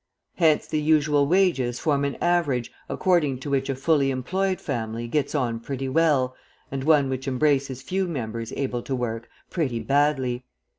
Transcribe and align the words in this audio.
Hence 0.37 0.65
the 0.65 0.81
usual 0.81 1.27
wages 1.27 1.77
form 1.77 2.05
an 2.05 2.15
average 2.19 2.71
according 2.89 3.37
to 3.41 3.51
which 3.51 3.69
a 3.69 3.75
fully 3.75 4.09
employed 4.09 4.59
family 4.59 5.07
gets 5.07 5.35
on 5.35 5.59
pretty 5.59 5.87
well, 5.89 6.35
and 6.71 6.83
one 6.83 7.07
which 7.07 7.27
embraces 7.27 7.83
few 7.83 8.07
members 8.07 8.51
able 8.53 8.81
to 8.81 8.95
work, 8.95 9.29
pretty 9.51 9.79
badly. 9.79 10.43